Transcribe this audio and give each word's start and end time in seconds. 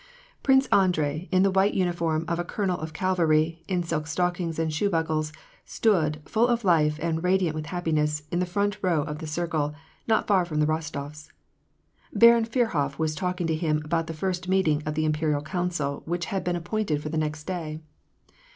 Prince 0.41 0.65
Andrei, 0.71 1.29
in 1.31 1.43
the 1.43 1.51
white 1.51 1.75
uniform 1.75 2.25
of 2.27 2.39
a 2.39 2.43
colonel 2.43 2.79
of 2.79 2.91
cavalry, 2.91 3.61
in 3.67 3.83
silk 3.83 4.07
stockings 4.07 4.57
and 4.57 4.73
shoe 4.73 4.89
buckles, 4.89 5.31
stood, 5.63 6.23
full 6.25 6.47
of 6.47 6.63
life 6.63 6.97
and 6.99 7.21
radi 7.21 7.45
ant 7.45 7.53
with 7.53 7.67
happiness, 7.67 8.23
in 8.31 8.39
the 8.39 8.47
front 8.47 8.79
row 8.81 9.03
of 9.03 9.19
the 9.19 9.27
circle, 9.27 9.75
not 10.07 10.25
far 10.25 10.43
from 10.43 10.59
the 10.59 10.65
Bostofs. 10.65 11.29
Baron 12.11 12.45
Firhof 12.45 12.97
was 12.97 13.13
talking 13.13 13.45
to 13.45 13.53
him 13.55 13.79
about 13.85 14.07
the 14.07 14.15
first 14.15 14.47
meeting 14.47 14.81
of 14.87 14.95
the 14.95 15.05
Imperial 15.05 15.43
Council^ 15.43 16.01
which 16.07 16.25
had 16.33 16.43
been 16.43 16.55
appointed 16.55 16.99
for 16.99 17.09
the 17.09 17.15
next 17.19 17.43
day. 17.43 17.79